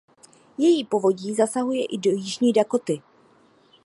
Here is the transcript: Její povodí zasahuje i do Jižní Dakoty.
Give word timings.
Její 0.57 0.83
povodí 0.83 1.33
zasahuje 1.33 1.85
i 1.85 1.97
do 1.97 2.11
Jižní 2.11 2.53
Dakoty. 2.53 3.01